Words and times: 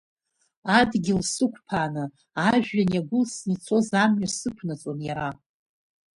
Адгьыл 0.77 1.21
сықәԥааны, 1.33 2.03
ажәҩан 2.49 2.91
иагәылсны 2.93 3.53
ицоз 3.55 3.87
амҩа 4.03 4.29
сықәнаҵон 4.37 4.99
иара. 5.07 5.29